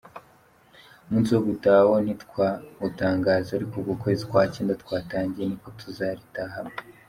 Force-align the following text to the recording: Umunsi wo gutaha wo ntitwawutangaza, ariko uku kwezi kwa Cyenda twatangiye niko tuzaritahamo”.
Umunsi 1.05 1.29
wo 1.35 1.41
gutaha 1.49 1.81
wo 1.89 1.97
ntitwawutangaza, 2.05 3.49
ariko 3.53 3.73
uku 3.79 3.93
kwezi 4.01 4.23
kwa 4.29 4.43
Cyenda 4.53 4.79
twatangiye 4.83 5.45
niko 5.47 5.69
tuzaritahamo”. 5.79 6.75